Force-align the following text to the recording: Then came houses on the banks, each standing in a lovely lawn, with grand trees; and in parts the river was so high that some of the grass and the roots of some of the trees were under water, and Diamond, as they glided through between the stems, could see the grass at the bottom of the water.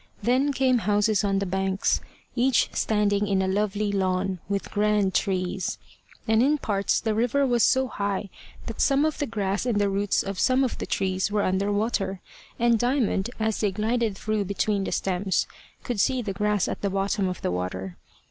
Then 0.23 0.51
came 0.51 0.79
houses 0.79 1.23
on 1.23 1.37
the 1.37 1.45
banks, 1.45 2.01
each 2.35 2.69
standing 2.73 3.27
in 3.27 3.39
a 3.43 3.47
lovely 3.47 3.91
lawn, 3.91 4.39
with 4.49 4.71
grand 4.71 5.13
trees; 5.13 5.77
and 6.27 6.41
in 6.41 6.57
parts 6.57 6.99
the 6.99 7.13
river 7.13 7.45
was 7.45 7.61
so 7.61 7.87
high 7.87 8.31
that 8.65 8.81
some 8.81 9.05
of 9.05 9.19
the 9.19 9.27
grass 9.27 9.63
and 9.63 9.79
the 9.79 9.89
roots 9.89 10.23
of 10.23 10.39
some 10.39 10.63
of 10.63 10.79
the 10.79 10.87
trees 10.87 11.29
were 11.31 11.43
under 11.43 11.71
water, 11.71 12.19
and 12.57 12.79
Diamond, 12.79 13.29
as 13.39 13.59
they 13.59 13.71
glided 13.71 14.17
through 14.17 14.45
between 14.45 14.85
the 14.85 14.91
stems, 14.91 15.45
could 15.83 15.99
see 15.99 16.23
the 16.23 16.33
grass 16.33 16.67
at 16.67 16.81
the 16.81 16.89
bottom 16.89 17.29
of 17.29 17.43
the 17.43 17.51
water. 17.51 17.95